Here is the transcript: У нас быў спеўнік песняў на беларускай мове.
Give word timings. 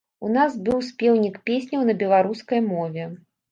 У 0.27 0.29
нас 0.37 0.55
быў 0.69 0.79
спеўнік 0.87 1.37
песняў 1.51 1.85
на 1.91 1.97
беларускай 2.01 2.65
мове. 2.73 3.09